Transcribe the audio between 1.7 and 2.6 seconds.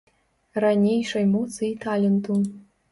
і таленту.